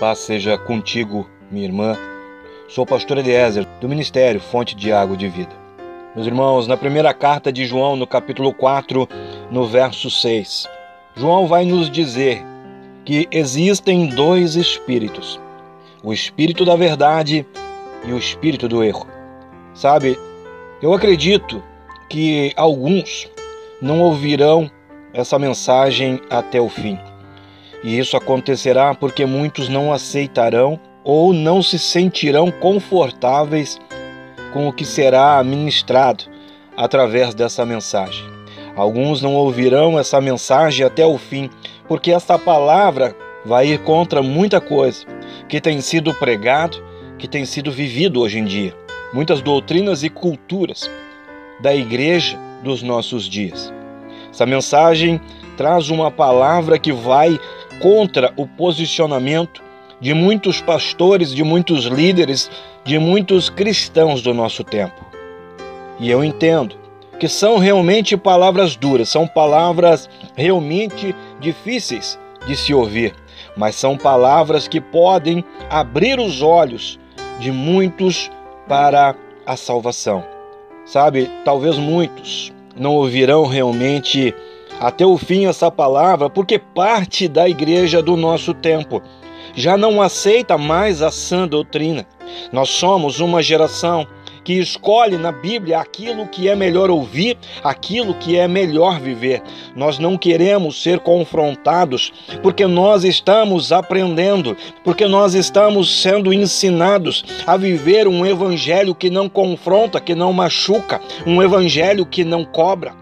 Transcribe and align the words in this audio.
Paz 0.00 0.20
seja 0.20 0.56
contigo, 0.56 1.28
minha 1.50 1.66
irmã. 1.66 1.94
Sou 2.70 2.86
pastor 2.86 3.18
Eliezer, 3.18 3.66
do 3.82 3.86
Ministério 3.86 4.40
Fonte 4.40 4.74
de 4.74 4.90
Água 4.90 5.14
de 5.14 5.28
Vida. 5.28 5.50
Meus 6.14 6.26
irmãos, 6.26 6.66
na 6.66 6.74
primeira 6.74 7.12
carta 7.12 7.52
de 7.52 7.66
João, 7.66 7.96
no 7.96 8.06
capítulo 8.06 8.50
4, 8.54 9.06
no 9.50 9.66
verso 9.66 10.10
6, 10.10 10.66
João 11.14 11.46
vai 11.46 11.66
nos 11.66 11.90
dizer 11.90 12.42
que 13.04 13.28
existem 13.30 14.06
dois 14.06 14.56
espíritos: 14.56 15.38
o 16.02 16.14
espírito 16.14 16.64
da 16.64 16.76
verdade 16.76 17.46
e 18.02 18.10
o 18.10 18.16
espírito 18.16 18.66
do 18.68 18.82
erro. 18.82 19.06
Sabe, 19.74 20.18
eu 20.80 20.94
acredito 20.94 21.62
que 22.08 22.54
alguns 22.56 23.30
não 23.82 24.00
ouvirão 24.00 24.70
essa 25.12 25.38
mensagem 25.38 26.22
até 26.30 26.58
o 26.58 26.70
fim. 26.70 26.98
E 27.82 27.98
isso 27.98 28.16
acontecerá 28.16 28.94
porque 28.94 29.24
muitos 29.24 29.68
não 29.68 29.92
aceitarão 29.92 30.78
ou 31.02 31.32
não 31.32 31.62
se 31.62 31.78
sentirão 31.78 32.50
confortáveis 32.50 33.78
com 34.52 34.68
o 34.68 34.72
que 34.72 34.84
será 34.84 35.42
ministrado 35.42 36.24
através 36.76 37.34
dessa 37.34 37.64
mensagem. 37.64 38.24
Alguns 38.76 39.20
não 39.20 39.34
ouvirão 39.34 39.98
essa 39.98 40.20
mensagem 40.20 40.84
até 40.84 41.04
o 41.04 41.18
fim, 41.18 41.50
porque 41.88 42.12
essa 42.12 42.38
palavra 42.38 43.16
vai 43.44 43.68
ir 43.68 43.78
contra 43.80 44.22
muita 44.22 44.60
coisa 44.60 45.06
que 45.48 45.60
tem 45.60 45.80
sido 45.80 46.14
pregado, 46.14 46.82
que 47.18 47.26
tem 47.26 47.44
sido 47.44 47.72
vivido 47.72 48.20
hoje 48.20 48.38
em 48.38 48.44
dia. 48.44 48.74
Muitas 49.12 49.42
doutrinas 49.42 50.02
e 50.02 50.08
culturas 50.08 50.90
da 51.60 51.74
igreja 51.74 52.38
dos 52.62 52.82
nossos 52.82 53.24
dias. 53.28 53.72
Essa 54.30 54.46
mensagem 54.46 55.20
traz 55.60 55.90
uma 55.90 56.10
palavra 56.10 56.78
que 56.78 56.90
vai 56.90 57.38
contra 57.82 58.32
o 58.34 58.46
posicionamento 58.46 59.62
de 60.00 60.14
muitos 60.14 60.62
pastores, 60.62 61.34
de 61.34 61.44
muitos 61.44 61.84
líderes, 61.84 62.50
de 62.82 62.98
muitos 62.98 63.50
cristãos 63.50 64.22
do 64.22 64.32
nosso 64.32 64.64
tempo. 64.64 65.04
E 65.98 66.10
eu 66.10 66.24
entendo 66.24 66.76
que 67.18 67.28
são 67.28 67.58
realmente 67.58 68.16
palavras 68.16 68.74
duras, 68.74 69.10
são 69.10 69.26
palavras 69.26 70.08
realmente 70.34 71.14
difíceis 71.38 72.18
de 72.46 72.56
se 72.56 72.72
ouvir, 72.72 73.14
mas 73.54 73.74
são 73.74 73.98
palavras 73.98 74.66
que 74.66 74.80
podem 74.80 75.44
abrir 75.68 76.18
os 76.18 76.40
olhos 76.40 76.98
de 77.38 77.52
muitos 77.52 78.30
para 78.66 79.14
a 79.44 79.56
salvação. 79.58 80.24
Sabe, 80.86 81.30
talvez 81.44 81.76
muitos 81.76 82.50
não 82.74 82.94
ouvirão 82.94 83.44
realmente 83.44 84.34
até 84.80 85.04
o 85.04 85.18
fim 85.18 85.46
essa 85.46 85.70
palavra, 85.70 86.30
porque 86.30 86.58
parte 86.58 87.28
da 87.28 87.46
igreja 87.46 88.02
do 88.02 88.16
nosso 88.16 88.54
tempo 88.54 89.02
já 89.54 89.76
não 89.76 90.00
aceita 90.00 90.56
mais 90.56 91.02
a 91.02 91.10
sã 91.10 91.46
doutrina. 91.46 92.06
Nós 92.50 92.70
somos 92.70 93.20
uma 93.20 93.42
geração 93.42 94.06
que 94.42 94.54
escolhe 94.54 95.18
na 95.18 95.30
Bíblia 95.30 95.78
aquilo 95.78 96.26
que 96.26 96.48
é 96.48 96.56
melhor 96.56 96.90
ouvir, 96.90 97.36
aquilo 97.62 98.14
que 98.14 98.38
é 98.38 98.48
melhor 98.48 98.98
viver. 98.98 99.42
Nós 99.76 99.98
não 99.98 100.16
queremos 100.16 100.82
ser 100.82 101.00
confrontados 101.00 102.10
porque 102.42 102.66
nós 102.66 103.04
estamos 103.04 103.70
aprendendo, 103.70 104.56
porque 104.82 105.06
nós 105.06 105.34
estamos 105.34 106.00
sendo 106.00 106.32
ensinados 106.32 107.22
a 107.46 107.56
viver 107.56 108.08
um 108.08 108.24
evangelho 108.24 108.94
que 108.94 109.10
não 109.10 109.28
confronta, 109.28 110.00
que 110.00 110.14
não 110.14 110.32
machuca, 110.32 111.00
um 111.26 111.42
evangelho 111.42 112.06
que 112.06 112.24
não 112.24 112.44
cobra. 112.44 112.94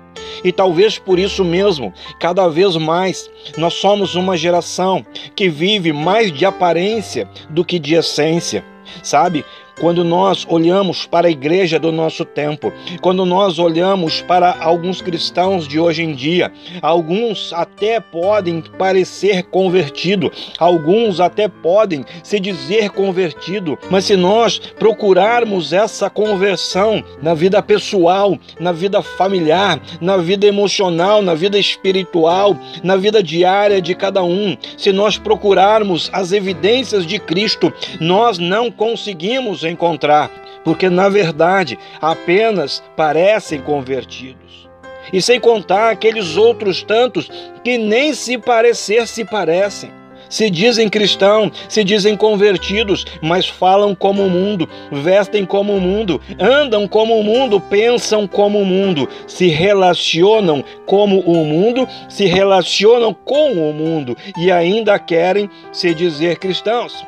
E 0.44 0.52
talvez 0.52 0.98
por 0.98 1.18
isso 1.18 1.44
mesmo, 1.44 1.92
cada 2.18 2.48
vez 2.48 2.76
mais, 2.76 3.30
nós 3.56 3.74
somos 3.74 4.14
uma 4.14 4.36
geração 4.36 5.04
que 5.34 5.48
vive 5.48 5.92
mais 5.92 6.32
de 6.32 6.44
aparência 6.44 7.28
do 7.50 7.64
que 7.64 7.78
de 7.78 7.94
essência. 7.94 8.64
Sabe? 9.02 9.44
Quando 9.80 10.04
nós 10.04 10.46
olhamos 10.48 11.06
para 11.06 11.28
a 11.28 11.30
igreja 11.30 11.78
do 11.78 11.92
nosso 11.92 12.24
tempo, 12.24 12.72
quando 13.00 13.24
nós 13.24 13.58
olhamos 13.58 14.20
para 14.22 14.56
alguns 14.60 15.00
cristãos 15.00 15.66
de 15.66 15.78
hoje 15.78 16.02
em 16.02 16.14
dia, 16.14 16.52
alguns 16.82 17.52
até 17.52 18.00
podem 18.00 18.62
parecer 18.78 19.44
convertido, 19.44 20.30
alguns 20.58 21.20
até 21.20 21.48
podem 21.48 22.04
se 22.22 22.40
dizer 22.40 22.90
convertido, 22.90 23.78
mas 23.90 24.04
se 24.04 24.16
nós 24.16 24.58
procurarmos 24.58 25.72
essa 25.72 26.10
conversão 26.10 27.02
na 27.22 27.34
vida 27.34 27.62
pessoal, 27.62 28.36
na 28.58 28.72
vida 28.72 29.02
familiar, 29.02 29.80
na 30.00 30.16
vida 30.16 30.46
emocional, 30.46 31.22
na 31.22 31.34
vida 31.34 31.58
espiritual, 31.58 32.56
na 32.82 32.96
vida 32.96 33.22
diária 33.22 33.80
de 33.80 33.94
cada 33.94 34.22
um, 34.22 34.56
se 34.76 34.92
nós 34.92 35.18
procurarmos 35.18 36.10
as 36.12 36.32
evidências 36.32 37.06
de 37.06 37.18
Cristo, 37.18 37.72
nós 38.00 38.38
não 38.38 38.70
conseguimos 38.70 39.64
encontrar, 39.68 40.30
porque 40.64 40.88
na 40.88 41.08
verdade 41.08 41.78
apenas 42.00 42.82
parecem 42.96 43.60
convertidos. 43.60 44.68
E 45.12 45.22
sem 45.22 45.40
contar 45.40 45.90
aqueles 45.90 46.36
outros 46.36 46.82
tantos 46.82 47.30
que 47.64 47.78
nem 47.78 48.12
se 48.12 48.36
parecer 48.36 49.06
se 49.06 49.24
parecem. 49.24 49.90
Se 50.28 50.50
dizem 50.50 50.90
cristãos, 50.90 51.52
se 51.68 51.82
dizem 51.82 52.14
convertidos, 52.14 53.06
mas 53.22 53.48
falam 53.48 53.94
como 53.94 54.26
o 54.26 54.30
mundo, 54.30 54.68
vestem 54.92 55.46
como 55.46 55.74
o 55.74 55.80
mundo, 55.80 56.20
andam 56.38 56.86
como 56.86 57.18
o 57.18 57.24
mundo, 57.24 57.58
pensam 57.58 58.26
como 58.26 58.60
o 58.60 58.64
mundo, 58.64 59.08
se 59.26 59.48
relacionam 59.48 60.62
como 60.84 61.20
o 61.20 61.44
mundo, 61.46 61.88
se 62.10 62.26
relacionam 62.26 63.14
com 63.14 63.52
o 63.52 63.72
mundo 63.72 64.14
e 64.36 64.52
ainda 64.52 64.98
querem 64.98 65.48
se 65.72 65.94
dizer 65.94 66.38
cristãos. 66.38 67.07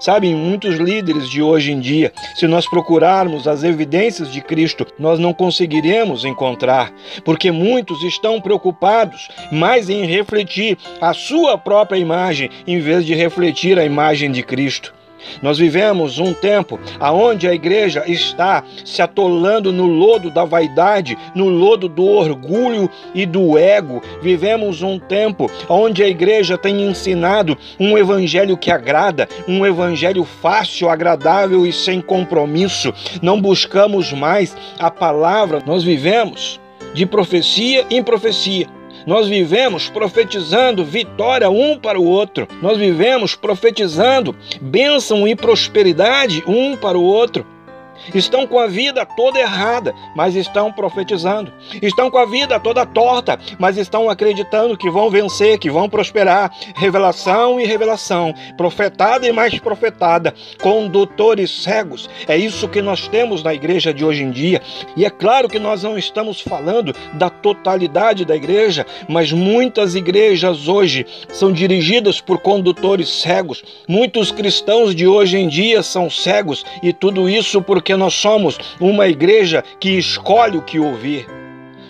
Sabem, 0.00 0.34
muitos 0.34 0.76
líderes 0.76 1.28
de 1.28 1.42
hoje 1.42 1.72
em 1.72 1.80
dia, 1.80 2.12
se 2.34 2.46
nós 2.46 2.68
procurarmos 2.68 3.46
as 3.46 3.62
evidências 3.62 4.32
de 4.32 4.40
Cristo, 4.40 4.86
nós 4.98 5.18
não 5.18 5.32
conseguiremos 5.32 6.24
encontrar, 6.24 6.92
porque 7.24 7.50
muitos 7.50 8.02
estão 8.02 8.40
preocupados 8.40 9.28
mais 9.50 9.88
em 9.88 10.04
refletir 10.06 10.78
a 11.00 11.12
sua 11.12 11.56
própria 11.56 11.98
imagem 11.98 12.50
em 12.66 12.80
vez 12.80 13.04
de 13.04 13.14
refletir 13.14 13.78
a 13.78 13.84
imagem 13.84 14.30
de 14.30 14.42
Cristo. 14.42 15.01
Nós 15.42 15.58
vivemos 15.58 16.18
um 16.18 16.32
tempo 16.32 16.78
aonde 16.98 17.46
a 17.46 17.54
igreja 17.54 18.04
está 18.06 18.64
se 18.84 19.02
atolando 19.02 19.72
no 19.72 19.86
lodo 19.86 20.30
da 20.30 20.44
vaidade, 20.44 21.16
no 21.34 21.48
lodo 21.48 21.88
do 21.88 22.06
orgulho 22.06 22.88
e 23.14 23.26
do 23.26 23.58
ego. 23.58 24.02
Vivemos 24.20 24.82
um 24.82 24.98
tempo 24.98 25.50
onde 25.68 26.02
a 26.02 26.08
igreja 26.08 26.58
tem 26.58 26.82
ensinado 26.82 27.56
um 27.78 27.96
evangelho 27.96 28.56
que 28.56 28.70
agrada, 28.70 29.28
um 29.46 29.64
evangelho 29.66 30.24
fácil, 30.24 30.88
agradável 30.88 31.66
e 31.66 31.72
sem 31.72 32.00
compromisso. 32.00 32.92
Não 33.20 33.40
buscamos 33.40 34.12
mais 34.12 34.56
a 34.78 34.90
palavra, 34.90 35.62
nós 35.66 35.82
vivemos 35.82 36.60
de 36.94 37.06
profecia 37.06 37.86
em 37.90 38.02
profecia 38.02 38.66
nós 39.06 39.28
vivemos 39.28 39.88
profetizando 39.88 40.84
vitória 40.84 41.50
um 41.50 41.78
para 41.78 42.00
o 42.00 42.04
outro. 42.04 42.46
Nós 42.60 42.78
vivemos 42.78 43.34
profetizando 43.34 44.34
bênção 44.60 45.26
e 45.26 45.34
prosperidade 45.34 46.42
um 46.46 46.76
para 46.76 46.98
o 46.98 47.02
outro. 47.02 47.46
Estão 48.14 48.46
com 48.46 48.58
a 48.58 48.66
vida 48.66 49.06
toda 49.06 49.38
errada, 49.38 49.94
mas 50.14 50.34
estão 50.34 50.72
profetizando. 50.72 51.52
Estão 51.80 52.10
com 52.10 52.18
a 52.18 52.26
vida 52.26 52.58
toda 52.58 52.84
torta, 52.84 53.38
mas 53.58 53.76
estão 53.76 54.10
acreditando 54.10 54.76
que 54.76 54.90
vão 54.90 55.10
vencer, 55.10 55.58
que 55.58 55.70
vão 55.70 55.88
prosperar. 55.88 56.50
Revelação 56.74 57.60
e 57.60 57.64
revelação, 57.64 58.34
profetada 58.56 59.26
e 59.26 59.32
mais 59.32 59.58
profetada, 59.58 60.34
condutores 60.60 61.50
cegos. 61.62 62.08
É 62.26 62.36
isso 62.36 62.68
que 62.68 62.82
nós 62.82 63.08
temos 63.08 63.42
na 63.42 63.54
igreja 63.54 63.92
de 63.92 64.04
hoje 64.04 64.22
em 64.22 64.30
dia. 64.30 64.60
E 64.96 65.04
é 65.04 65.10
claro 65.10 65.48
que 65.48 65.58
nós 65.58 65.82
não 65.82 65.96
estamos 65.96 66.40
falando 66.40 66.94
da 67.14 67.30
totalidade 67.30 68.24
da 68.24 68.36
igreja, 68.36 68.86
mas 69.08 69.32
muitas 69.32 69.94
igrejas 69.94 70.68
hoje 70.68 71.06
são 71.28 71.52
dirigidas 71.52 72.20
por 72.20 72.38
condutores 72.38 73.08
cegos. 73.08 73.62
Muitos 73.88 74.30
cristãos 74.30 74.94
de 74.94 75.06
hoje 75.06 75.38
em 75.38 75.48
dia 75.48 75.82
são 75.82 76.10
cegos 76.10 76.64
e 76.82 76.92
tudo 76.92 77.28
isso 77.28 77.62
porque 77.62 77.91
nós 77.96 78.14
somos 78.14 78.58
uma 78.80 79.08
igreja 79.08 79.62
que 79.80 79.90
escolhe 79.90 80.56
o 80.56 80.62
que 80.62 80.78
ouvir. 80.78 81.26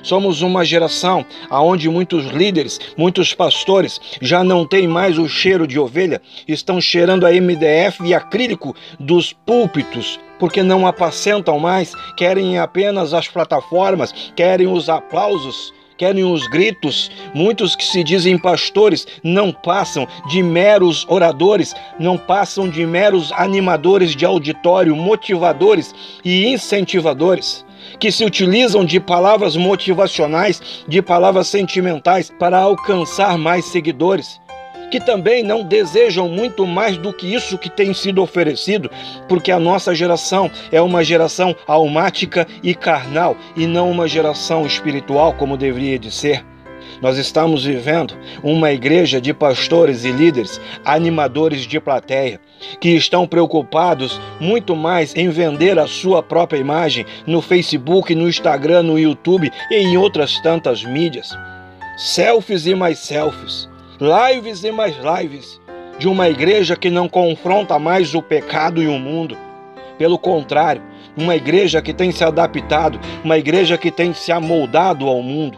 Somos 0.03 0.43
uma 0.43 0.65
geração 0.65 1.25
aonde 1.49 1.89
muitos 1.89 2.27
líderes, 2.27 2.81
muitos 2.97 3.33
pastores 3.33 4.01
já 4.21 4.43
não 4.43 4.67
têm 4.67 4.89
mais 4.89 5.17
o 5.17 5.29
cheiro 5.29 5.67
de 5.67 5.79
ovelha, 5.79 6.21
estão 6.47 6.81
cheirando 6.81 7.25
a 7.25 7.31
MDF 7.31 8.03
e 8.05 8.13
acrílico 8.13 8.75
dos 8.99 9.33
púlpitos, 9.33 10.19
porque 10.41 10.61
não 10.63 10.87
apacentam 10.87 11.59
mais, 11.61 11.95
querem 12.17 12.59
apenas 12.59 13.15
as 13.15 13.29
plataformas, 13.29 14.13
querem 14.35 14.67
os 14.67 14.89
aplausos 14.89 15.73
querem 15.97 16.25
os 16.25 16.47
gritos. 16.49 17.11
Muitos 17.35 17.77
que 17.77 17.85
se 17.85 18.03
dizem 18.03 18.39
pastores 18.39 19.07
não 19.23 19.53
passam 19.53 20.07
de 20.29 20.43
meros 20.43 21.07
oradores, 21.09 21.75
não 21.99 22.19
passam 22.19 22.69
de 22.69 22.85
meros 22.87 23.33
animadores 23.33 24.15
de 24.15 24.25
auditório, 24.25 24.97
motivadores 24.97 25.95
e 26.25 26.47
incentivadores 26.47 27.65
que 27.99 28.13
se 28.13 28.25
utilizam 28.25 28.85
de 28.85 29.01
palavras 29.01 29.57
motivacionais, 29.57 30.85
de 30.87 31.03
palavras 31.03 31.49
sentimentais 31.49 32.31
para 32.39 32.59
alcançar 32.59 33.37
mais 33.37 33.65
seguidores 33.67 34.41
que 34.93 35.01
também 35.01 35.43
não 35.43 35.63
desejam 35.63 36.29
muito 36.29 36.67
mais 36.67 36.99
do 36.99 37.15
que 37.15 37.35
isso 37.35 37.57
que 37.57 37.71
tem 37.71 37.95
sido 37.95 38.23
oferecido, 38.23 38.91
porque 39.27 39.51
a 39.51 39.59
nossa 39.59 39.95
geração 39.95 40.51
é 40.71 40.83
uma 40.83 41.03
geração 41.03 41.57
almática 41.67 42.47
e 42.63 42.75
carnal 42.75 43.35
e 43.57 43.67
não 43.67 43.91
uma 43.91 44.07
geração 44.07 44.67
espiritual 44.67 45.33
como 45.33 45.57
deveria 45.57 45.99
de 45.99 46.11
ser. 46.11 46.45
Nós 47.01 47.17
estamos 47.17 47.65
vivendo 47.65 48.15
uma 48.43 48.71
igreja 48.71 49.19
de 49.19 49.33
pastores 49.33 50.05
e 50.05 50.13
líderes, 50.13 50.61
animadores 50.85 51.63
de 51.63 51.81
plateia, 51.81 52.39
que 52.79 52.91
estão 52.91 53.27
preocupados 53.27 54.21
muito 54.39 54.77
mais 54.77 55.17
em 55.17 55.31
vender 55.31 55.79
a 55.79 55.87
sua 55.87 56.23
própria 56.23 56.59
imagem 56.59 57.07
no 57.27 57.41
Facebook, 57.41 58.15
no 58.15 58.29
Instagram, 58.29 58.83
no 58.83 58.99
YouTube 58.99 59.51
e 59.71 59.75
em 59.75 59.97
outras 59.97 60.39
tantas 60.41 60.85
mídias. 60.85 61.31
Selfies 61.97 62.67
e 62.67 62.75
mais 62.75 62.99
selfies 62.99 63.72
lives 64.03 64.65
e 64.65 64.73
mais 64.73 64.97
lives 64.97 65.61
de 65.97 66.09
uma 66.09 66.29
igreja 66.29 66.75
que 66.75 66.91
não 66.91 67.09
confronta 67.09 67.79
mais 67.79 68.15
o 68.15 68.21
pecado 68.21 68.83
e 68.83 68.89
o 68.89 68.99
mundo. 68.99 69.39
Pelo 69.97 70.19
contrário, 70.19 70.83
uma 71.17 71.37
igreja 71.37 71.81
que 71.81 71.95
tem 71.95 72.11
se 72.11 72.25
adaptado, 72.25 72.99
uma 73.23 73.39
igreja 73.39 73.79
que 73.79 73.93
tem 73.93 74.13
se 74.13 74.33
amoldado 74.33 75.07
ao 75.07 75.23
mundo. 75.23 75.57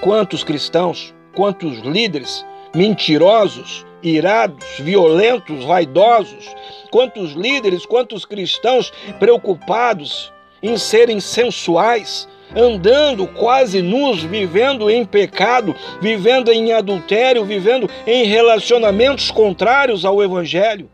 Quantos 0.00 0.44
cristãos, 0.44 1.12
quantos 1.34 1.80
líderes 1.80 2.46
mentirosos, 2.72 3.84
irados, 4.00 4.64
violentos, 4.78 5.64
vaidosos, 5.64 6.54
quantos 6.92 7.32
líderes, 7.32 7.84
quantos 7.84 8.24
cristãos 8.24 8.92
preocupados 9.18 10.32
em 10.62 10.76
serem 10.76 11.18
sensuais, 11.18 12.28
andando 12.54 13.26
quase 13.26 13.82
nus, 13.82 14.22
vivendo 14.22 14.90
em 14.90 15.04
pecado, 15.04 15.74
vivendo 16.00 16.50
em 16.50 16.72
adultério, 16.72 17.44
vivendo 17.44 17.88
em 18.06 18.24
relacionamentos 18.24 19.30
contrários 19.30 20.04
ao 20.04 20.22
Evangelho. 20.22 20.90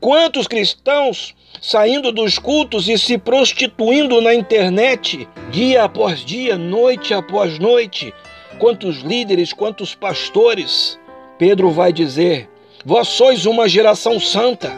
Quantos 0.00 0.46
cristãos 0.46 1.34
saindo 1.60 2.12
dos 2.12 2.38
cultos 2.38 2.88
e 2.88 2.98
se 2.98 3.18
prostituindo 3.18 4.20
na 4.20 4.34
internet, 4.34 5.28
dia 5.50 5.84
após 5.84 6.24
dia, 6.24 6.56
noite 6.56 7.14
após 7.14 7.58
noite. 7.58 8.12
Quantos 8.58 9.00
líderes, 9.00 9.52
quantos 9.52 9.94
pastores. 9.94 10.98
Pedro 11.38 11.70
vai 11.70 11.92
dizer: 11.92 12.48
Vós 12.84 13.08
sois 13.08 13.46
uma 13.46 13.68
geração 13.68 14.18
santa. 14.18 14.72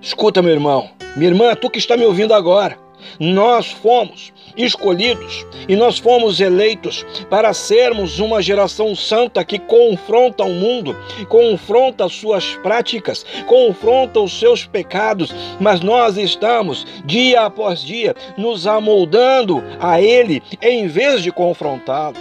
Escuta, 0.00 0.42
meu 0.42 0.52
irmão, 0.52 0.90
minha 1.16 1.30
irmã, 1.30 1.54
tu 1.54 1.70
que 1.70 1.78
está 1.78 1.96
me 1.96 2.04
ouvindo 2.04 2.34
agora. 2.34 2.78
Nós 3.18 3.66
fomos 3.66 4.32
escolhidos 4.56 5.46
e 5.68 5.76
nós 5.76 5.98
fomos 5.98 6.40
eleitos 6.40 7.04
para 7.28 7.52
sermos 7.52 8.18
uma 8.18 8.42
geração 8.42 8.94
santa 8.94 9.44
que 9.44 9.58
confronta 9.58 10.44
o 10.44 10.50
mundo, 10.50 10.96
confronta 11.28 12.08
suas 12.08 12.54
práticas, 12.56 13.24
confronta 13.46 14.20
os 14.20 14.38
seus 14.38 14.64
pecados, 14.64 15.34
mas 15.60 15.80
nós 15.80 16.16
estamos 16.16 16.86
dia 17.04 17.42
após 17.42 17.80
dia 17.80 18.14
nos 18.36 18.66
amoldando 18.66 19.62
a 19.80 20.00
Ele 20.00 20.42
em 20.62 20.86
vez 20.86 21.22
de 21.22 21.32
confrontá-lo. 21.32 22.16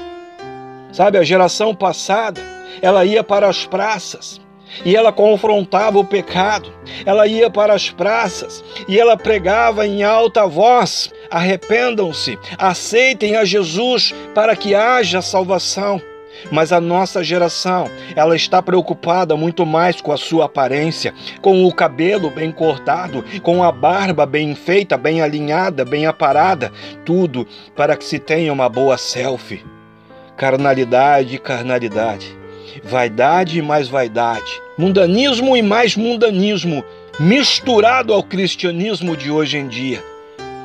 Sabe, 0.91 1.17
a 1.17 1.23
geração 1.23 1.73
passada, 1.73 2.39
ela 2.81 3.03
ia 3.03 3.23
para 3.23 3.49
as 3.49 3.65
praças, 3.65 4.39
e 4.85 4.95
ela 4.95 5.11
confrontava 5.11 5.99
o 5.99 6.05
pecado. 6.05 6.71
Ela 7.05 7.27
ia 7.27 7.49
para 7.49 7.73
as 7.73 7.89
praças 7.89 8.63
e 8.87 8.99
ela 8.99 9.15
pregava 9.15 9.85
em 9.85 10.03
alta 10.03 10.47
voz: 10.47 11.11
arrependam-se, 11.33 12.37
aceitem 12.59 13.35
a 13.35 13.43
Jesus 13.43 14.13
para 14.35 14.55
que 14.55 14.75
haja 14.75 15.21
salvação. 15.21 15.99
Mas 16.51 16.71
a 16.71 16.81
nossa 16.81 17.23
geração, 17.23 17.89
ela 18.15 18.35
está 18.35 18.61
preocupada 18.61 19.35
muito 19.35 19.65
mais 19.65 20.01
com 20.01 20.11
a 20.11 20.17
sua 20.17 20.45
aparência, 20.45 21.13
com 21.41 21.65
o 21.65 21.73
cabelo 21.73 22.29
bem 22.29 22.51
cortado, 22.51 23.23
com 23.41 23.63
a 23.63 23.71
barba 23.71 24.25
bem 24.25 24.53
feita, 24.53 24.97
bem 24.97 25.21
alinhada, 25.21 25.85
bem 25.85 26.05
aparada, 26.05 26.71
tudo 27.05 27.47
para 27.75 27.95
que 27.95 28.03
se 28.03 28.19
tenha 28.19 28.51
uma 28.51 28.67
boa 28.67 28.97
selfie. 28.97 29.65
Carnalidade, 30.35 31.37
carnalidade 31.37 32.43
vaidade 32.83 33.59
e 33.59 33.61
mais 33.61 33.87
vaidade, 33.87 34.61
mundanismo 34.77 35.55
e 35.55 35.61
mais 35.61 35.95
mundanismo, 35.95 36.83
misturado 37.19 38.13
ao 38.13 38.23
cristianismo 38.23 39.15
de 39.15 39.29
hoje 39.29 39.57
em 39.57 39.67
dia. 39.67 40.12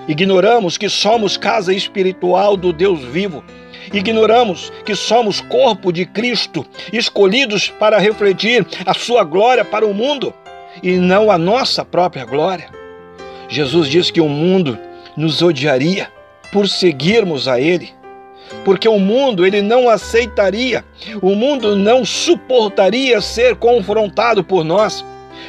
Ignoramos 0.09 0.79
que 0.79 0.89
somos 0.89 1.37
casa 1.37 1.73
espiritual 1.73 2.57
do 2.57 2.73
Deus 2.73 3.05
vivo. 3.05 3.45
Ignoramos 3.93 4.73
que 4.85 4.95
somos 4.95 5.41
corpo 5.41 5.93
de 5.93 6.07
Cristo, 6.07 6.67
escolhidos 6.93 7.69
para 7.69 7.99
refletir 7.99 8.67
a 8.85 8.95
sua 8.95 9.23
glória 9.23 9.65
para 9.65 9.87
o 9.87 9.95
mundo 9.95 10.35
e 10.83 10.97
não 10.97 11.31
a 11.31 11.39
nossa 11.39 11.85
própria 11.85 12.25
glória. 12.25 12.71
Jesus 13.49 13.89
diz 13.89 14.11
que 14.11 14.21
o 14.21 14.29
mundo 14.29 14.79
nos 15.17 15.43
odiaria 15.43 16.11
por 16.51 16.69
seguirmos 16.69 17.47
a 17.47 17.61
Ele 17.61 17.99
porque 18.65 18.89
o 18.89 18.99
mundo 18.99 19.47
ele 19.47 19.63
não 19.63 19.89
aceitaria, 19.89 20.85
o 21.21 21.35
mundo 21.35 21.77
não 21.77 22.05
suportaria 22.05 23.21
ser 23.21 23.57
confrontado 23.57 24.43
por 24.43 24.65
nós. 24.65 25.05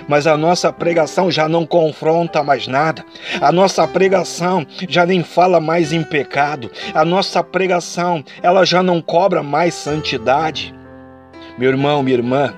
Mas 0.07 0.27
a 0.27 0.37
nossa 0.37 0.71
pregação 0.71 1.31
já 1.31 1.47
não 1.47 1.65
confronta 1.65 2.43
mais 2.43 2.67
nada. 2.67 3.05
A 3.41 3.51
nossa 3.51 3.87
pregação 3.87 4.65
já 4.87 5.05
nem 5.05 5.23
fala 5.23 5.59
mais 5.59 5.91
em 5.93 6.03
pecado. 6.03 6.71
A 6.93 7.05
nossa 7.05 7.43
pregação, 7.43 8.23
ela 8.41 8.65
já 8.65 8.81
não 8.81 9.01
cobra 9.01 9.43
mais 9.43 9.73
santidade. 9.73 10.73
Meu 11.57 11.69
irmão, 11.69 12.01
minha 12.01 12.17
irmã, 12.17 12.53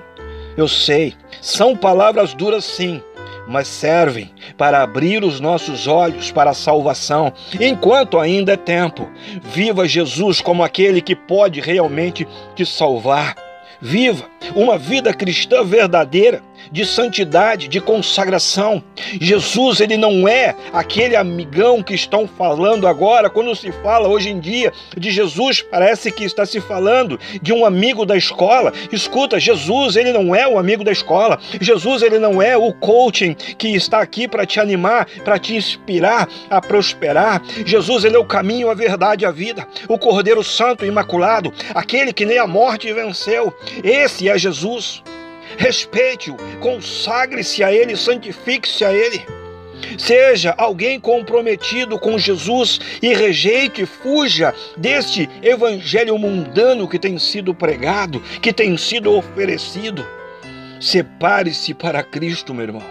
eu 0.56 0.68
sei, 0.68 1.14
são 1.40 1.76
palavras 1.76 2.34
duras 2.34 2.64
sim, 2.64 3.02
mas 3.48 3.66
servem 3.66 4.30
para 4.56 4.82
abrir 4.82 5.24
os 5.24 5.40
nossos 5.40 5.86
olhos 5.86 6.30
para 6.30 6.50
a 6.50 6.54
salvação, 6.54 7.32
enquanto 7.60 8.18
ainda 8.18 8.52
é 8.52 8.56
tempo. 8.56 9.10
Viva 9.42 9.88
Jesus 9.88 10.40
como 10.40 10.62
aquele 10.62 11.00
que 11.00 11.16
pode 11.16 11.60
realmente 11.60 12.26
te 12.54 12.64
salvar. 12.64 13.34
Viva 13.80 14.24
uma 14.54 14.78
vida 14.78 15.12
cristã 15.12 15.64
verdadeira 15.64 16.40
de 16.70 16.84
santidade, 16.86 17.68
de 17.68 17.80
consagração. 17.80 18.82
Jesus, 19.20 19.80
ele 19.80 19.96
não 19.96 20.28
é 20.28 20.54
aquele 20.72 21.16
amigão 21.16 21.82
que 21.82 21.94
estão 21.94 22.26
falando 22.26 22.86
agora. 22.86 23.30
Quando 23.30 23.54
se 23.56 23.72
fala 23.72 24.08
hoje 24.08 24.30
em 24.30 24.40
dia 24.40 24.72
de 24.96 25.10
Jesus, 25.10 25.62
parece 25.62 26.10
que 26.10 26.24
está 26.24 26.46
se 26.46 26.60
falando 26.60 27.18
de 27.40 27.52
um 27.52 27.64
amigo 27.64 28.04
da 28.04 28.16
escola. 28.16 28.72
Escuta, 28.90 29.40
Jesus, 29.40 29.96
ele 29.96 30.12
não 30.12 30.34
é 30.34 30.46
o 30.46 30.58
amigo 30.58 30.84
da 30.84 30.92
escola. 30.92 31.38
Jesus, 31.60 32.02
ele 32.02 32.18
não 32.18 32.40
é 32.40 32.56
o 32.56 32.72
coaching 32.72 33.34
que 33.34 33.68
está 33.68 34.00
aqui 34.00 34.28
para 34.28 34.46
te 34.46 34.60
animar, 34.60 35.06
para 35.24 35.38
te 35.38 35.56
inspirar 35.56 36.28
a 36.50 36.60
prosperar. 36.60 37.42
Jesus, 37.64 38.04
ele 38.04 38.16
é 38.16 38.18
o 38.18 38.24
caminho, 38.24 38.70
a 38.70 38.74
verdade 38.74 39.26
a 39.26 39.30
vida. 39.30 39.66
O 39.88 39.98
Cordeiro 39.98 40.42
Santo 40.42 40.84
Imaculado, 40.84 41.52
aquele 41.74 42.12
que 42.12 42.26
nem 42.26 42.38
a 42.38 42.46
morte 42.46 42.92
venceu. 42.92 43.52
Esse 43.82 44.28
é 44.28 44.38
Jesus 44.38 45.02
respeite-o, 45.56 46.36
consagre-se 46.60 47.62
a 47.62 47.72
Ele, 47.72 47.96
santifique-se 47.96 48.84
a 48.84 48.92
Ele. 48.92 49.24
Seja 49.98 50.54
alguém 50.56 50.98
comprometido 50.98 51.98
com 51.98 52.18
Jesus 52.18 52.80
e 53.02 53.14
rejeite, 53.14 53.84
fuja 53.84 54.54
deste 54.76 55.28
evangelho 55.42 56.16
mundano 56.18 56.88
que 56.88 56.98
tem 56.98 57.18
sido 57.18 57.54
pregado, 57.54 58.20
que 58.40 58.52
tem 58.52 58.76
sido 58.76 59.12
oferecido. 59.12 60.06
Separe-se 60.80 61.74
para 61.74 62.02
Cristo, 62.02 62.54
meu 62.54 62.64
irmão. 62.64 62.82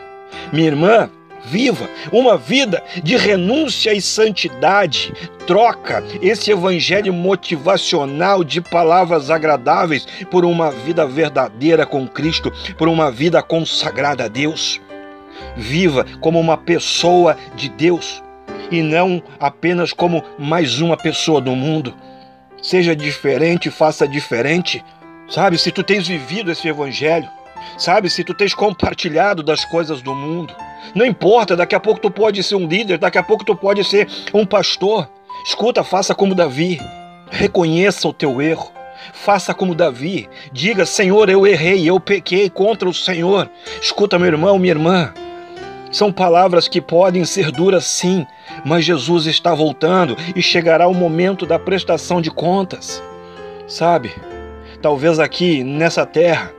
Minha 0.53 0.67
irmã, 0.67 1.09
viva 1.45 1.89
uma 2.11 2.37
vida 2.37 2.83
de 3.03 3.15
renúncia 3.15 3.93
e 3.93 4.01
santidade. 4.01 5.13
Troca 5.45 6.03
esse 6.21 6.51
evangelho 6.51 7.13
motivacional 7.13 8.43
de 8.43 8.61
palavras 8.61 9.29
agradáveis 9.29 10.05
por 10.29 10.45
uma 10.45 10.71
vida 10.71 11.05
verdadeira 11.05 11.85
com 11.85 12.07
Cristo, 12.07 12.51
por 12.77 12.87
uma 12.87 13.11
vida 13.11 13.41
consagrada 13.41 14.25
a 14.25 14.27
Deus. 14.27 14.79
Viva 15.57 16.05
como 16.19 16.39
uma 16.39 16.57
pessoa 16.57 17.37
de 17.55 17.69
Deus 17.69 18.23
e 18.71 18.81
não 18.81 19.21
apenas 19.39 19.91
como 19.91 20.23
mais 20.39 20.79
uma 20.79 20.95
pessoa 20.95 21.41
do 21.41 21.55
mundo. 21.55 21.93
seja 22.61 22.95
diferente, 22.95 23.71
faça 23.71 24.07
diferente. 24.07 24.83
Sabe, 25.27 25.57
se 25.57 25.71
tu 25.71 25.81
tens 25.81 26.07
vivido 26.07 26.51
esse 26.51 26.67
evangelho, 26.67 27.27
sabe, 27.75 28.07
se 28.07 28.23
tu 28.23 28.35
tens 28.35 28.53
compartilhado 28.53 29.41
das 29.41 29.65
coisas 29.65 29.99
do 30.01 30.13
mundo, 30.13 30.55
não 30.93 31.05
importa, 31.05 31.55
daqui 31.55 31.75
a 31.75 31.79
pouco 31.79 31.99
tu 31.99 32.11
pode 32.11 32.41
ser 32.43 32.55
um 32.55 32.67
líder, 32.67 32.97
daqui 32.97 33.17
a 33.17 33.23
pouco 33.23 33.45
tu 33.45 33.55
pode 33.55 33.83
ser 33.83 34.07
um 34.33 34.45
pastor. 34.45 35.09
Escuta, 35.45 35.83
faça 35.83 36.13
como 36.13 36.35
Davi. 36.35 36.79
Reconheça 37.29 38.07
o 38.07 38.13
teu 38.13 38.41
erro. 38.41 38.71
Faça 39.13 39.53
como 39.53 39.73
Davi. 39.73 40.29
Diga: 40.51 40.85
Senhor, 40.85 41.29
eu 41.29 41.47
errei, 41.47 41.89
eu 41.89 41.99
pequei 41.99 42.49
contra 42.49 42.87
o 42.87 42.93
Senhor. 42.93 43.49
Escuta, 43.81 44.19
meu 44.19 44.27
irmão, 44.27 44.59
minha 44.59 44.73
irmã. 44.73 45.13
São 45.91 46.11
palavras 46.11 46.67
que 46.67 46.79
podem 46.79 47.25
ser 47.25 47.51
duras, 47.51 47.83
sim, 47.83 48.25
mas 48.63 48.85
Jesus 48.85 49.25
está 49.25 49.53
voltando 49.53 50.15
e 50.35 50.41
chegará 50.41 50.87
o 50.87 50.93
momento 50.93 51.45
da 51.45 51.59
prestação 51.59 52.21
de 52.21 52.31
contas. 52.31 53.03
Sabe? 53.67 54.11
Talvez 54.81 55.19
aqui 55.19 55.63
nessa 55.63 56.05
terra, 56.05 56.53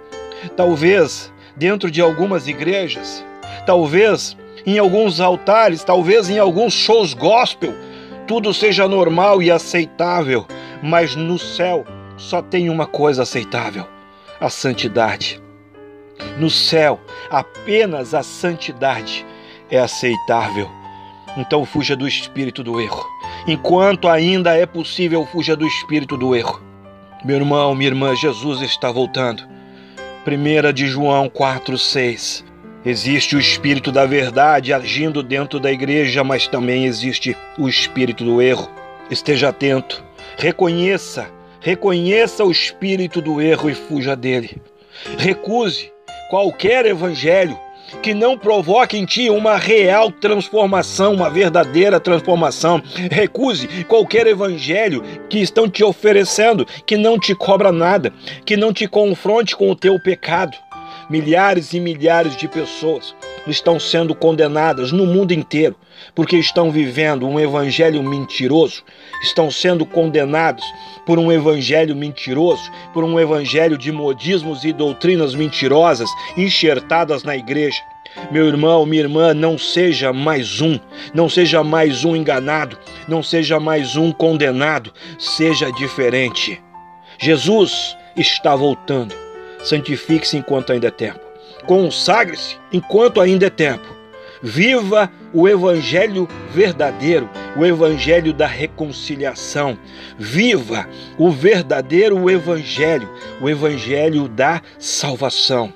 talvez 0.55 1.33
dentro 1.57 1.91
de 1.91 2.01
algumas 2.01 2.47
igrejas, 2.47 3.25
talvez 3.67 4.37
em 4.67 4.79
alguns 4.79 5.21
altares, 5.21 5.85
talvez 5.85 6.31
em 6.31 6.39
alguns 6.39 6.73
shows 6.73 7.15
gospel, 7.15 7.75
tudo 8.27 8.55
seja 8.55 8.87
normal 8.87 9.43
e 9.43 9.51
aceitável, 9.51 10.47
mas 10.83 11.17
no 11.17 11.39
céu 11.39 11.85
só 12.17 12.41
tem 12.41 12.71
uma 12.71 12.87
coisa 12.87 13.23
aceitável: 13.23 13.87
a 14.41 14.49
santidade. 14.49 15.41
No 16.39 16.49
céu, 16.49 17.01
apenas 17.31 18.15
a 18.15 18.23
santidade 18.23 19.27
é 19.71 19.79
aceitável. 19.79 20.71
Então 21.37 21.65
fuja 21.65 21.97
do 21.97 22.07
espírito 22.07 22.63
do 22.63 22.81
erro. 22.81 23.05
Enquanto 23.47 24.09
ainda 24.09 24.57
é 24.57 24.67
possível, 24.67 25.27
fuja 25.27 25.57
do 25.57 25.67
espírito 25.67 26.17
do 26.17 26.37
erro. 26.37 26.61
Meu 27.25 27.37
irmão, 27.37 27.75
minha 27.75 27.89
irmã, 27.89 28.15
Jesus 28.15 28.61
está 28.61 28.91
voltando. 28.91 29.43
1 30.27 30.73
de 30.73 30.87
João 30.87 31.29
4,6. 31.29 32.45
Existe 32.85 33.37
o 33.37 33.39
espírito 33.39 33.93
da 33.93 34.05
verdade 34.07 34.73
agindo 34.73 35.23
dentro 35.23 35.61
da 35.61 35.71
igreja, 35.71 36.25
mas 36.25 36.49
também 36.49 36.85
existe 36.87 37.37
o 37.59 37.69
espírito 37.69 38.25
do 38.25 38.43
erro. 38.43 38.69
Esteja 39.11 39.51
atento, 39.51 40.03
reconheça 40.37 41.29
Reconheça 41.63 42.45
o 42.45 42.51
espírito 42.51 43.23
do 43.23 43.41
erro 43.41 43.71
e 43.71 43.75
fuja 43.75 44.17
dele. 44.17 44.61
Recuse 45.17 45.93
qualquer 46.29 46.85
evangelho 46.87 47.57
que 48.03 48.13
não 48.13 48.37
provoque 48.37 48.99
em 48.99 49.05
ti 49.05 49.31
uma 49.31 49.57
real 49.57 50.11
transformação, 50.11 51.15
uma 51.15 51.31
verdadeira 51.31 52.01
transformação. 52.01 52.83
Recuse 53.09 53.85
qualquer 53.85 54.27
evangelho 54.27 55.05
que 55.31 55.39
estão 55.39 55.71
te 55.71 55.85
oferecendo, 55.85 56.67
que 56.85 56.97
não 56.97 57.17
te 57.17 57.33
cobra 57.33 57.71
nada, 57.71 58.13
que 58.45 58.57
não 58.57 58.73
te 58.73 58.89
confronte 58.89 59.55
com 59.55 59.71
o 59.71 59.77
teu 59.77 60.01
pecado. 60.01 60.57
Milhares 61.13 61.75
e 61.75 61.79
milhares 61.79 62.35
de 62.39 62.49
pessoas 62.49 63.15
estão 63.47 63.79
sendo 63.79 64.15
condenadas 64.15 64.93
no 64.93 65.05
mundo 65.05 65.33
inteiro 65.33 65.77
porque 66.15 66.39
estão 66.39 66.71
vivendo 66.71 67.29
um 67.29 67.39
evangelho 67.39 68.03
mentiroso, 68.03 68.83
estão 69.23 69.51
sendo 69.51 69.85
condenados 69.85 70.65
por 71.05 71.19
um 71.19 71.31
evangelho 71.31 71.95
mentiroso, 71.95 72.63
por 72.95 73.05
um 73.05 73.21
evangelho 73.21 73.77
de 73.77 73.93
modismos 73.93 74.65
e 74.65 74.73
doutrinas 74.73 75.35
mentirosas 75.35 76.09
enxertadas 76.35 77.25
na 77.25 77.37
igreja. 77.37 77.83
Meu 78.31 78.49
irmão, 78.49 78.87
minha 78.87 79.03
irmã, 79.03 79.35
não 79.35 79.59
seja 79.59 80.15
mais 80.15 80.63
um, 80.63 80.81
não 81.13 81.29
seja 81.29 81.63
mais 81.63 82.07
um 82.07 82.17
enganado, 82.17 82.79
não 83.07 83.23
seja 83.23 83.61
mais 83.61 83.97
um 83.97 84.13
condenado, 84.13 84.91
seja 85.19 85.71
diferente. 85.73 86.59
Jesus 87.19 87.95
está 88.17 88.57
voltando. 88.57 89.32
Santifique-se 89.63 90.37
enquanto 90.37 90.73
ainda 90.73 90.89
é 90.89 90.91
tempo. 90.91 91.21
Consagre-se 91.67 92.57
enquanto 92.73 93.21
ainda 93.21 93.47
é 93.47 93.51
tempo. 93.51 93.87
Viva 94.43 95.09
o 95.33 95.49
evangelho 95.49 96.29
verdadeiro, 96.51 97.31
o 97.57 97.65
evangelho 97.65 98.33
da 98.33 98.47
reconciliação. 98.47 99.79
Viva 100.19 100.89
o 101.17 101.31
verdadeiro 101.31 102.29
evangelho, 102.29 103.09
o 103.41 103.49
evangelho 103.49 104.27
da 104.29 104.61
salvação. 104.81 105.73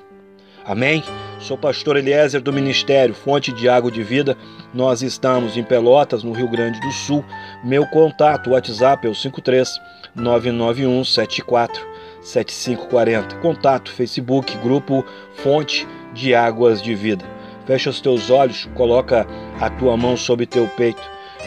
Amém? 0.65 1.01
Sou 1.39 1.57
pastor 1.57 1.95
Eliezer 1.95 2.41
do 2.41 2.51
Ministério 2.51 3.15
Fonte 3.15 3.53
de 3.53 3.69
Água 3.69 3.89
de 3.89 4.03
Vida. 4.03 4.35
Nós 4.73 5.01
estamos 5.01 5.55
em 5.55 5.63
Pelotas, 5.63 6.23
no 6.23 6.33
Rio 6.33 6.49
Grande 6.49 6.77
do 6.81 6.91
Sul. 6.91 7.23
Meu 7.63 7.85
contato, 7.87 8.49
WhatsApp 8.49 9.07
é 9.07 9.09
o 9.09 9.15
53 9.15 9.79
991 10.13 11.05
74 11.05 11.96
7540. 12.27 13.37
Contato 13.37 13.91
Facebook, 13.91 14.57
grupo 14.57 15.05
Fonte 15.35 15.87
de 16.13 16.35
Águas 16.35 16.81
de 16.81 16.93
Vida. 16.93 17.25
Fecha 17.65 17.89
os 17.89 18.01
teus 18.01 18.29
olhos, 18.29 18.67
coloca 18.75 19.25
a 19.59 19.69
tua 19.69 19.95
mão 19.95 20.17
sobre 20.17 20.45
teu 20.45 20.67
peito 20.67 21.01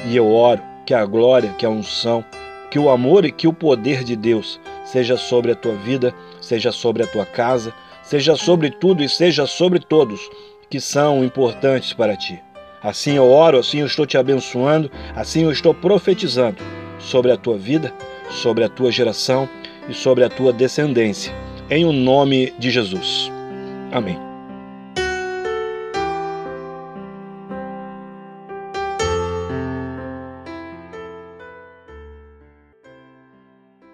e 0.06 0.16
eu 0.16 0.32
oro 0.32 0.62
que 0.86 0.94
a 0.94 1.04
glória, 1.04 1.54
que 1.58 1.66
a 1.66 1.70
unção, 1.70 2.24
que 2.70 2.78
o 2.78 2.88
amor 2.88 3.24
e 3.24 3.32
que 3.32 3.46
o 3.46 3.52
poder 3.52 4.02
de 4.02 4.16
Deus 4.16 4.58
seja 4.84 5.16
sobre 5.16 5.52
a 5.52 5.54
tua 5.54 5.74
vida, 5.74 6.14
seja 6.40 6.72
sobre 6.72 7.02
a 7.02 7.06
tua 7.06 7.26
casa, 7.26 7.72
seja 8.02 8.34
sobre 8.34 8.70
tudo 8.70 9.02
e 9.02 9.08
seja 9.08 9.46
sobre 9.46 9.80
todos 9.80 10.30
que 10.70 10.80
são 10.80 11.22
importantes 11.22 11.92
para 11.92 12.16
ti. 12.16 12.40
Assim 12.82 13.16
eu 13.16 13.30
oro, 13.30 13.58
assim 13.58 13.80
eu 13.80 13.86
estou 13.86 14.06
te 14.06 14.16
abençoando, 14.16 14.90
assim 15.14 15.42
eu 15.42 15.52
estou 15.52 15.74
profetizando 15.74 16.62
sobre 16.98 17.30
a 17.30 17.36
tua 17.36 17.58
vida, 17.58 17.92
sobre 18.30 18.64
a 18.64 18.68
tua 18.68 18.90
geração 18.90 19.48
e 19.88 19.94
sobre 19.94 20.24
a 20.24 20.28
tua 20.28 20.52
descendência. 20.52 21.34
Em 21.68 21.84
o 21.84 21.92
nome 21.92 22.52
de 22.58 22.70
Jesus. 22.70 23.30
Amém. 23.92 24.29